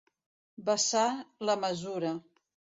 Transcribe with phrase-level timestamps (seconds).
[0.69, 1.05] Vessar
[1.51, 2.19] la mesura.